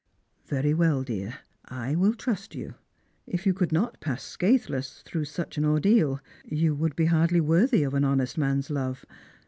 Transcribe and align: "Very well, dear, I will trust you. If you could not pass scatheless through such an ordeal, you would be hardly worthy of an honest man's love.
"Very 0.47 0.73
well, 0.73 1.03
dear, 1.03 1.41
I 1.65 1.93
will 1.93 2.15
trust 2.15 2.55
you. 2.55 2.73
If 3.27 3.45
you 3.45 3.53
could 3.53 3.71
not 3.71 4.01
pass 4.01 4.23
scatheless 4.23 5.03
through 5.05 5.25
such 5.25 5.59
an 5.59 5.63
ordeal, 5.65 6.19
you 6.43 6.73
would 6.73 6.95
be 6.95 7.05
hardly 7.05 7.39
worthy 7.39 7.83
of 7.83 7.93
an 7.93 8.03
honest 8.03 8.35
man's 8.35 8.71
love. 8.71 9.05